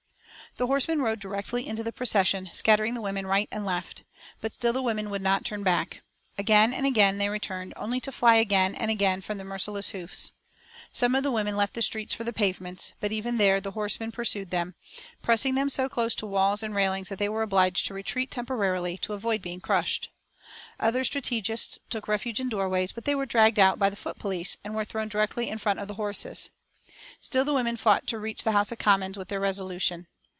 [0.57, 4.03] The horsemen rode directly into the procession, scattering the women right and left.
[4.41, 6.01] But still the women would not turn back.
[6.37, 10.33] Again and again they returned, only to fly again and again from the merciless hoofs.
[10.91, 14.11] Some of the women left the streets for the pavements, but even there the horsemen
[14.11, 14.75] pursued them,
[15.21, 18.97] pressing them so close to walls and railings that they were obliged to retreat temporarily
[18.97, 20.09] to avoid being crushed.
[20.81, 24.57] Other strategists took refuge in doorways, but they were dragged out by the foot police
[24.65, 26.49] and were thrown directly in front of the horses.
[27.21, 30.07] Still the women fought to reach the House of Commons with their resolution.